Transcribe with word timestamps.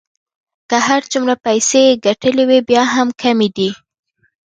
که 0.69 0.77
هر 0.87 1.01
څومره 1.11 1.33
پیسې 1.45 1.79
يې 1.87 1.99
ګټلې 2.05 2.43
وې 2.49 2.59
بیا 2.69 2.83
هم 2.95 3.07
کمې 3.21 3.49
دي. 3.57 3.69